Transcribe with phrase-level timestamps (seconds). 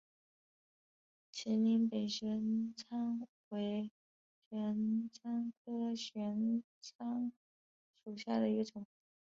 [1.31, 3.91] 秦岭北玄参为
[4.49, 7.31] 玄参科玄参
[8.03, 8.87] 属下的一个变种。